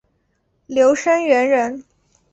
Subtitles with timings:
[0.65, 1.85] 刘声元人。